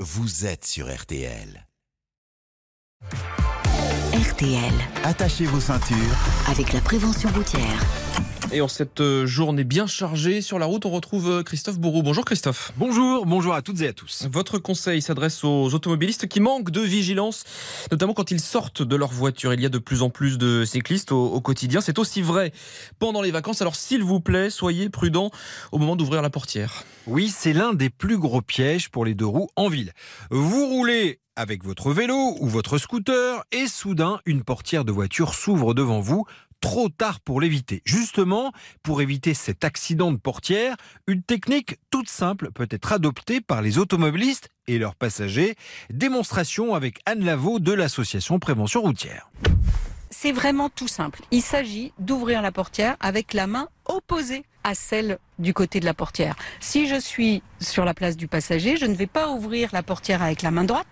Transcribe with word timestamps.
vous 0.00 0.44
êtes 0.44 0.66
sur 0.66 0.94
RTL. 0.94 1.66
RTL, 4.12 4.72
Attachez 5.04 5.46
vos 5.46 5.60
ceintures. 5.60 5.96
avec 6.50 6.72
la 6.72 6.80
prévention 6.80 7.30
routière. 7.32 8.05
Et 8.52 8.60
en 8.60 8.68
cette 8.68 9.00
euh, 9.00 9.26
journée 9.26 9.64
bien 9.64 9.88
chargée 9.88 10.40
sur 10.40 10.60
la 10.60 10.66
route, 10.66 10.86
on 10.86 10.90
retrouve 10.90 11.28
euh, 11.28 11.42
Christophe 11.42 11.80
Bourreau. 11.80 12.02
Bonjour 12.02 12.24
Christophe. 12.24 12.72
Bonjour, 12.76 13.26
bonjour 13.26 13.54
à 13.54 13.60
toutes 13.60 13.80
et 13.80 13.88
à 13.88 13.92
tous. 13.92 14.28
Votre 14.30 14.58
conseil 14.58 15.02
s'adresse 15.02 15.42
aux 15.42 15.74
automobilistes 15.74 16.28
qui 16.28 16.38
manquent 16.38 16.70
de 16.70 16.80
vigilance, 16.80 17.44
notamment 17.90 18.14
quand 18.14 18.30
ils 18.30 18.40
sortent 18.40 18.82
de 18.82 18.94
leur 18.94 19.10
voiture. 19.10 19.52
Il 19.52 19.60
y 19.60 19.66
a 19.66 19.68
de 19.68 19.78
plus 19.78 20.02
en 20.02 20.10
plus 20.10 20.38
de 20.38 20.64
cyclistes 20.64 21.10
au, 21.10 21.26
au 21.26 21.40
quotidien. 21.40 21.80
C'est 21.80 21.98
aussi 21.98 22.22
vrai 22.22 22.52
pendant 23.00 23.20
les 23.20 23.32
vacances. 23.32 23.62
Alors 23.62 23.74
s'il 23.74 24.04
vous 24.04 24.20
plaît, 24.20 24.48
soyez 24.48 24.88
prudents 24.90 25.32
au 25.72 25.78
moment 25.78 25.96
d'ouvrir 25.96 26.22
la 26.22 26.30
portière. 26.30 26.84
Oui, 27.08 27.28
c'est 27.28 27.52
l'un 27.52 27.74
des 27.74 27.90
plus 27.90 28.16
gros 28.16 28.42
pièges 28.42 28.90
pour 28.90 29.04
les 29.04 29.14
deux 29.14 29.26
roues 29.26 29.48
en 29.56 29.68
ville. 29.68 29.92
Vous 30.30 30.68
roulez 30.68 31.20
avec 31.36 31.62
votre 31.62 31.92
vélo 31.92 32.34
ou 32.40 32.48
votre 32.48 32.78
scooter 32.78 33.44
et 33.52 33.66
soudain 33.66 34.20
une 34.24 34.42
portière 34.42 34.84
de 34.84 34.92
voiture 34.92 35.34
s'ouvre 35.34 35.74
devant 35.74 36.00
vous. 36.00 36.24
Trop 36.66 36.88
tard 36.88 37.20
pour 37.20 37.40
l'éviter. 37.40 37.80
Justement, 37.84 38.50
pour 38.82 39.00
éviter 39.00 39.34
cet 39.34 39.62
accident 39.62 40.10
de 40.10 40.16
portière, 40.16 40.74
une 41.06 41.22
technique 41.22 41.78
toute 41.92 42.08
simple 42.08 42.50
peut 42.50 42.66
être 42.68 42.92
adoptée 42.92 43.40
par 43.40 43.62
les 43.62 43.78
automobilistes 43.78 44.48
et 44.66 44.76
leurs 44.76 44.96
passagers. 44.96 45.54
Démonstration 45.90 46.74
avec 46.74 46.98
Anne 47.06 47.24
Lavaux 47.24 47.60
de 47.60 47.72
l'association 47.72 48.40
Prévention 48.40 48.82
Routière. 48.82 49.30
C'est 50.10 50.32
vraiment 50.32 50.68
tout 50.68 50.88
simple. 50.88 51.22
Il 51.30 51.40
s'agit 51.40 51.92
d'ouvrir 52.00 52.42
la 52.42 52.50
portière 52.50 52.96
avec 52.98 53.32
la 53.32 53.46
main 53.46 53.68
opposée 53.84 54.44
à 54.64 54.74
celle 54.74 55.18
du 55.38 55.54
côté 55.54 55.80
de 55.80 55.84
la 55.84 55.94
portière. 55.94 56.34
Si 56.60 56.88
je 56.88 56.98
suis 56.98 57.42
sur 57.60 57.84
la 57.84 57.94
place 57.94 58.16
du 58.16 58.28
passager, 58.28 58.76
je 58.76 58.86
ne 58.86 58.94
vais 58.94 59.06
pas 59.06 59.30
ouvrir 59.30 59.70
la 59.72 59.82
portière 59.82 60.22
avec 60.22 60.42
la 60.42 60.50
main 60.50 60.64
droite, 60.64 60.86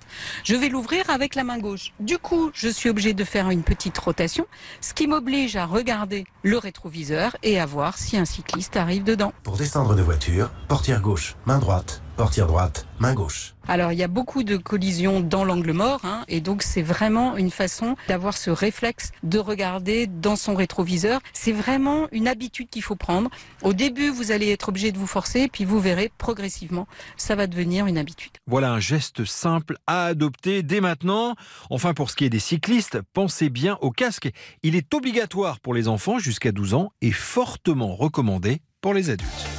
je 0.45 0.55
vais 0.55 0.69
l'ouvrir 0.69 1.11
avec 1.11 1.35
la 1.35 1.45
main 1.45 1.59
gauche. 1.59 1.93
Du 2.01 2.19
coup, 2.19 2.51
je 2.55 2.69
suis 2.69 2.89
obligé 2.89 3.15
de 3.15 3.25
faire 3.25 3.51
une 3.51 3.63
petite 3.63 3.97
rotation, 3.99 4.47
ce 4.81 4.95
qui 4.95 5.07
m'oblige 5.07 5.57
à 5.57 5.67
regarder 5.67 6.25
le 6.43 6.59
rétroviseur 6.59 7.37
et 7.43 7.61
à 7.61 7.67
voir 7.67 7.99
si 7.99 8.17
un 8.17 8.25
cycliste 8.25 8.77
arrive 8.77 9.05
dedans. 9.05 9.33
Pour 9.43 9.57
descendre 9.57 9.95
de 9.95 10.03
voiture, 10.03 10.51
portière 10.69 11.01
gauche, 11.01 11.37
main 11.47 11.59
droite, 11.59 12.03
portière 12.17 12.47
droite, 12.47 12.87
main 12.99 13.15
gauche. 13.15 13.55
Alors 13.67 13.93
il 13.93 13.99
y 13.99 14.03
a 14.03 14.09
beaucoup 14.09 14.43
de 14.43 14.57
collisions 14.57 15.21
dans 15.21 15.45
l'angle 15.45 15.73
mort, 15.73 16.01
hein, 16.05 16.25
et 16.29 16.41
donc 16.41 16.63
c'est 16.63 16.83
vraiment 16.83 17.37
une 17.37 17.51
façon 17.51 17.97
d'avoir 18.09 18.37
ce 18.37 18.51
réflexe 18.51 19.11
de 19.23 19.39
regarder 19.39 20.07
dans 20.07 20.37
son 20.37 20.55
rétroviseur. 20.55 21.21
C'est 21.33 21.53
vraiment 21.53 22.07
une 22.13 22.29
habitude 22.29 22.69
qu'il 22.69 22.83
faut 22.83 22.97
prendre. 22.97 23.31
Au 23.63 23.73
début, 23.73 24.11
vous 24.11 24.33
allez 24.35 24.51
être 24.51 24.69
obligé 24.69 24.93
de 24.93 24.99
vous 24.99 25.07
forcer, 25.07 25.49
puis 25.49 25.65
vous 25.65 25.81
verrez 25.81 26.13
progressivement, 26.19 26.87
ça 27.17 27.35
va 27.35 27.47
devenir 27.47 27.87
une 27.87 27.97
habitude. 27.97 28.33
Voilà 28.47 28.73
un 28.73 28.81
geste 28.81 29.25
simple 29.25 29.77
à 29.87 30.07
adopter 30.07 30.63
dès 30.63 30.81
maintenant. 30.81 31.35
Enfin, 31.71 31.95
pour 31.95 32.11
ce 32.11 32.17
qui 32.17 32.25
est 32.25 32.31
des 32.31 32.39
cyclistes, 32.39 33.01
pensez 33.13 33.49
bien 33.49 33.79
au 33.81 33.91
casque. 33.91 34.31
Il 34.63 34.77
est 34.77 34.93
obligatoire 34.93 35.61
pour 35.61 35.73
les 35.73 35.89
enfants 35.89 36.19
jusqu'à 36.19 36.53
12 36.53 36.75
ans 36.75 36.93
et 37.01 37.13
fortement 37.13 37.97
recommandé 37.97 38.61
pour 38.81 38.93
les 38.93 39.09
adultes. 39.09 39.54